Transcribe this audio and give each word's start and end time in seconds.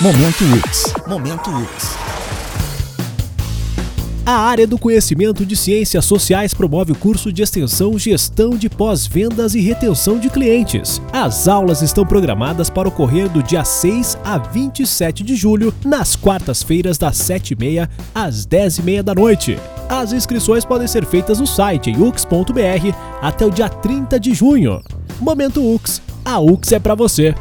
Momento 0.00 0.44
UX. 0.44 0.92
Momento 1.06 1.50
UX. 1.50 1.96
A 4.26 4.32
área 4.32 4.66
do 4.66 4.76
conhecimento 4.76 5.46
de 5.46 5.54
ciências 5.54 6.04
sociais 6.04 6.52
promove 6.52 6.90
o 6.90 6.96
curso 6.96 7.32
de 7.32 7.42
extensão 7.42 7.96
Gestão 7.96 8.56
de 8.56 8.68
Pós-Vendas 8.68 9.54
e 9.54 9.60
Retenção 9.60 10.18
de 10.18 10.28
Clientes. 10.28 11.00
As 11.12 11.46
aulas 11.46 11.80
estão 11.80 12.04
programadas 12.04 12.68
para 12.68 12.88
ocorrer 12.88 13.28
do 13.28 13.40
dia 13.40 13.64
6 13.64 14.18
a 14.24 14.36
27 14.36 15.22
de 15.22 15.36
julho, 15.36 15.72
nas 15.84 16.16
quartas-feiras 16.16 16.98
das 16.98 17.16
7h30 17.16 17.88
às 18.12 18.44
10h30 18.44 19.02
da 19.02 19.14
noite. 19.14 19.56
As 19.88 20.12
inscrições 20.12 20.64
podem 20.64 20.88
ser 20.88 21.06
feitas 21.06 21.38
no 21.38 21.46
site 21.46 21.92
ux.br 21.92 22.96
até 23.22 23.46
o 23.46 23.50
dia 23.50 23.68
30 23.68 24.18
de 24.18 24.34
junho. 24.34 24.82
Momento 25.20 25.62
UX. 25.62 26.02
A 26.24 26.40
UX 26.40 26.72
é 26.72 26.80
para 26.80 26.96
você. 26.96 27.32